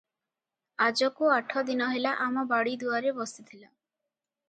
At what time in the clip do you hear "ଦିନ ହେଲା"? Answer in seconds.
1.69-2.17